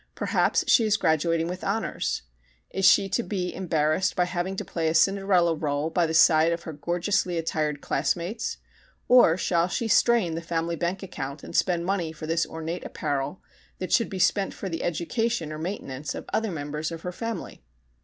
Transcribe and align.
Perhaps 0.15 0.63
she 0.67 0.83
is 0.83 0.97
graduating 0.97 1.47
with 1.47 1.63
honors. 1.63 2.23
Is 2.71 2.85
she 2.85 3.07
to 3.09 3.21
be 3.21 3.53
embarrassed 3.53 4.15
by 4.15 4.25
having 4.25 4.55
to 4.55 4.65
play 4.65 4.87
a 4.87 4.95
Cinderella 4.95 5.55
rôle 5.55 5.93
by 5.93 6.07
the 6.07 6.13
side 6.15 6.51
of 6.51 6.63
her 6.63 6.73
gorgeously 6.73 7.37
attired 7.37 7.81
classmates 7.81 8.57
or 9.07 9.37
shall 9.37 9.67
she 9.67 9.87
strain 9.87 10.33
the 10.33 10.41
family 10.41 10.75
bank 10.75 11.03
account 11.03 11.43
and 11.43 11.55
spend 11.55 11.85
money 11.85 12.11
for 12.11 12.25
this 12.25 12.47
ornate 12.47 12.83
apparel 12.83 13.43
that 13.77 13.93
should 13.93 14.09
be 14.09 14.17
spent 14.17 14.55
for 14.55 14.69
the 14.69 14.81
education 14.81 15.51
or 15.53 15.59
maintenance 15.59 16.15
of 16.15 16.25
other 16.33 16.49
members 16.51 16.91
of 16.91 17.01
her 17.03 17.11
family? 17.11 17.63